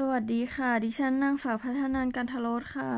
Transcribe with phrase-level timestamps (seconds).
[0.00, 2.90] สวัสดีค่ะ ดิฉันนางสาวพัฒนันกันทโรสค่ะ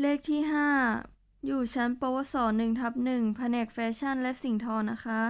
[0.00, 5.22] เลขที่ 5 อยู่ชั้นปวสหนึ่งทับหนึ่งแผนกแฟชั่นและสิ่งทอนะคะ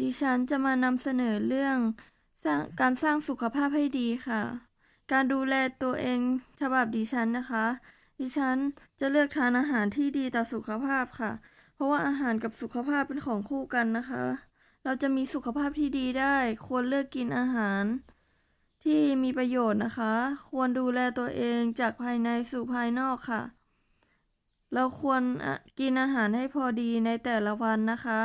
[0.00, 1.78] ดิฉันจะมานำเสนอเรื่อง
[2.58, 4.42] งการสร้างสุขภาพให้ดีค่ะ
[5.12, 6.20] การดูแลตัวเอง
[6.60, 7.66] ฉบับดิฉันนะคะ
[8.20, 8.56] ดิฉัน
[9.00, 11.32] จะเลือกทานอาหารที่ดีต่อสุขภาพค่ะ
[11.74, 14.24] เพราะว่าอาหารกับสุขภาพเป็นของคู่กันนะคะ
[14.84, 17.84] เราจะมีสุขภาพที่ดีได้ ควรเลือกกินอาหาร
[18.84, 20.12] ที่มีประโยชน์นะคะ
[20.48, 23.42] ควรดูแลตัวเองจากภายในสู่ภายนอกค่ะ
[24.74, 25.22] เราควร
[25.78, 28.20] กินอาหารให้พอดีในแต่ละวันนะคะ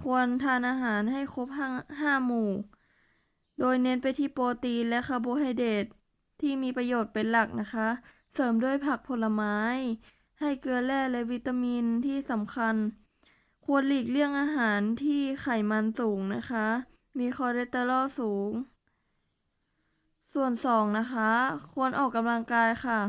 [0.00, 1.68] ควรทานอาหารให้ครบห้า
[2.00, 2.50] ห้าหมู่
[3.58, 5.86] โดยเน้นไปที่โปรตีนและคาร์โบไฮเดรต
[6.40, 7.88] ที่มีประโยชน์เป็นหลักนะคะ
[8.34, 9.56] เสริมด้วยผักผลไม้
[10.40, 12.74] ให้เกลือแร่และวิตามินที่สำคัญ
[13.64, 16.66] ควรหลีกเลี่ยงอาหารที่ไขมันสูงนะคะ
[17.18, 18.50] มีคอเลสเตอรอลสูง
[20.34, 21.30] ส่วนสองนะคะ
[21.72, 23.00] ควรออกกำลังกายค่ะ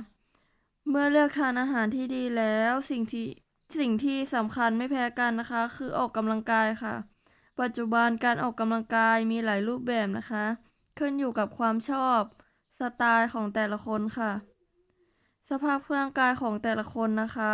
[0.90, 3.28] เมื่อเลือกทานอาหารที่ดีแล้วสิ่งที่
[3.80, 6.95] สิ่งที่สำคัญไม่แพ้กันนะคะ คือออกกำลังกายค่ะ
[7.61, 10.45] ปัจจุบันการออกกำลังกายมีหลายรูปแบบนะคะ
[11.00, 12.22] ขึ้นอยู่กับความชอบ
[12.80, 14.31] สไตล์ของแต่ละคนค่ะ
[15.50, 17.53] สภาพร่างกายของแต่ละคนนะคะ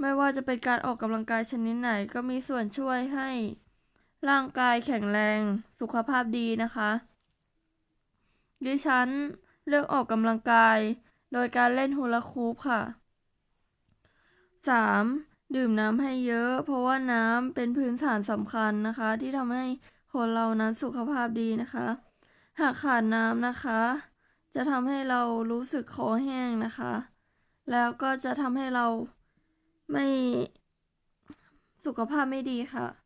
[0.00, 3.30] ไม่ว่าจะเป็นการออกกำลังกายชนิดไหนก็มีส่วนช่วยให้
[4.28, 5.40] ร่างกายแข็งแรง
[5.80, 6.90] สุขภาพดีนะคะ
[8.64, 9.08] ดิฉัน
[9.68, 10.78] เลือกออกกำลังกาย
[11.32, 12.80] โดยการเล่นฮูลาคูปค่ะ
[14.68, 15.04] 3.
[15.54, 19.64] ดื่มน้ำให้เยอะ เพราะว่าน้ำเป็นพื้นฐานสำคัญนะคะ ที่ทำให้
[20.12, 21.86] คนเรานั้นสุขภาพดีนะคะ
[22.60, 23.80] หากขาดน้ำนะคะ
[24.54, 26.92] จะทำให้เรารู้สึกคอแห้งนะคะ
[27.70, 28.86] แล้วก็จะทำให้เรา
[29.92, 30.06] ไม่
[31.86, 33.05] สุขภาพไม่ดีค่ะ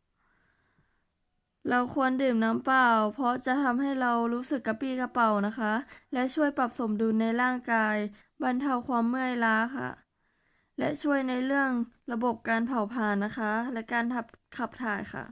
[1.71, 5.73] เราควรดื่มน้ำเปล่า เพราะจะทำให้เรารู้สึกกระปรี้กระเป๋านะคะ
[6.13, 7.95] และช่วยปรับสมดุลในร่างกาย
[8.41, 9.89] บรรเทาความเมื่อยล้าค่ะ
[10.77, 11.71] และช่วยในเรื่อง
[12.11, 14.25] ระบบการเผาผลาญนะคะ และการขับ
[14.57, 15.23] ขับถ่ายค่ะ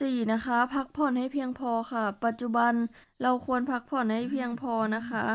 [0.00, 0.16] 4.
[0.32, 2.74] นะคะ พักผ่อนให้เพียงพอค่ะ ปัจจุบัน
[3.22, 5.26] เราควรพักผ่อนให้เพียงพอนะคะ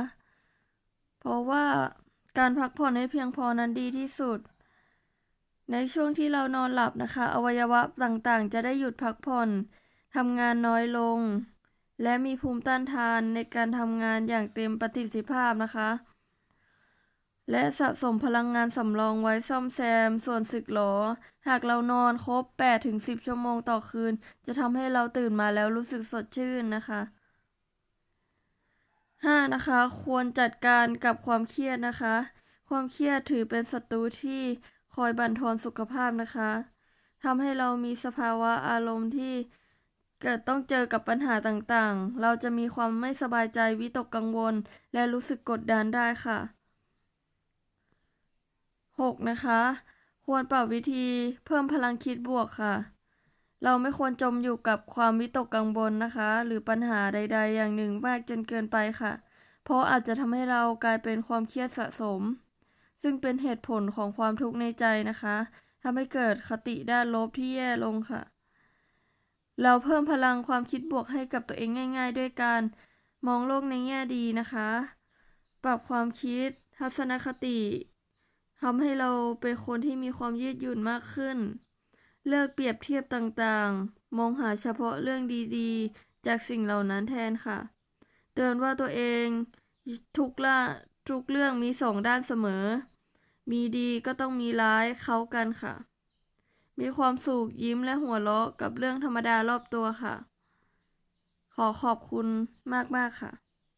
[1.20, 1.66] เพราะว่า
[2.38, 4.40] การพักผ่อนให้เพียงพอนั้นดีที่สุด
[5.72, 9.50] ในช่วงที่เรานอนหลับนะคะ อวัยวะต่างๆ จะได้หยุดพักผ่อน
[10.16, 11.20] ทำงานน้อยลง
[12.04, 15.90] และมีภูมิต้านทานในการทำงานอย่างเต็มประสิทธิภาพนะคะ
[17.52, 20.94] และสะสมพลังงานสำรองไว้ซ่อมแซม ส่วนสึกหรอ
[21.48, 22.44] หากเรานอนครบ
[22.86, 24.14] 8-10 ชั่วโมงต่อคืน
[24.46, 27.02] จะทำให้เราตื่นมาแล้วรู้สึกสดชื่นนะคะ
[29.42, 29.54] 5.
[29.54, 32.16] นะคะ ควรจัดการกับความเครียดนะคะ
[32.70, 34.44] ความเครียดถือเป็นศัตรูที่
[34.98, 36.52] คอยบั่นทอนสุขภาพนะคะ
[37.24, 39.34] ทำให้เรามีสภาวะอารมณ์ที่
[40.22, 44.56] เกิดต้องเจอกับปัญหาต่างๆ เราจะมีความไม่สบายใจวิตกกังวล
[44.94, 46.40] และรู้สึกกดดันได้ค่ะ
[49.00, 49.16] 6.
[49.30, 49.62] นะคะ
[50.26, 51.08] ควรปรับวิธี
[51.46, 52.76] เพิ่มพลังคิดบวกค่ะ
[53.64, 59.14] เราไม่ควรจมอยู่กับความวิตกกังวลนะคะ หรือปัญหาใด ๆ อย่างหนึ่งมากจนเกินไปค่ะ
[59.64, 62.22] เพราะอาจจะทำให้เรากลายเป็นความเครียดสะสม
[63.02, 65.38] ซึ่งเป็นเหตุผลของความทุกข์ในใจนะคะ
[65.82, 68.22] ทำให้เกิดคติด้านลบที่แย่ลงค่ะ
[69.62, 72.62] เราเพิ่มพลังความคิดบวกให้กับตัวเองง่าย ๆ ด้วยการ
[73.28, 74.70] มองโลกในแง่ดีนะคะ
[75.64, 76.48] ปรับความคิด
[76.78, 77.60] ทัศนคติ
[78.62, 81.38] ทำให้เราเป็นคนที่มีความยืดหยุ่นมากขึ้น
[82.30, 85.22] เลิกเปรียบเทียบต่างๆ มองหาเฉพาะเรื่อง
[85.58, 87.60] ดีๆ จากสิ่งเหล่านั้นแทนค่ะ
[88.34, 89.28] เตือนว่าตัวเอง
[90.18, 90.60] ทุกละ
[91.10, 92.66] ทุกเรื่องมีสองด้านเสมอ
[93.52, 95.74] มีดีก็ต้องมีร้ายเขากันค่ะ
[96.80, 100.16] มีความสุขยิ้มและหัวเราะกับเรื่องธรรมดารอบตัวค่ะ
[101.56, 102.28] ขอขอบคุณ
[102.96, 103.32] มาก ๆ ค่ะ